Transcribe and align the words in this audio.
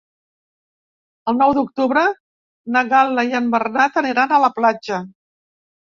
El 1.33 1.37
nou 1.41 1.53
d'octubre 1.59 2.03
na 2.79 2.85
Gal·la 2.95 3.29
i 3.31 3.39
en 3.43 3.55
Bernat 3.55 4.05
aniran 4.05 4.35
a 4.41 4.45
la 4.49 4.55
platja. 4.61 5.05